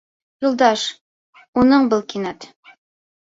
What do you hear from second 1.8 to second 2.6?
был кинәт